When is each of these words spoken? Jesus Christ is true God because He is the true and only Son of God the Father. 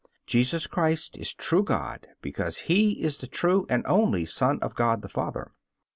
Jesus 0.25 0.65
Christ 0.65 1.15
is 1.19 1.31
true 1.31 1.61
God 1.61 2.07
because 2.23 2.61
He 2.61 3.03
is 3.03 3.19
the 3.19 3.27
true 3.27 3.67
and 3.69 3.85
only 3.85 4.25
Son 4.25 4.57
of 4.63 4.73
God 4.73 5.03
the 5.03 5.07
Father. 5.09 5.51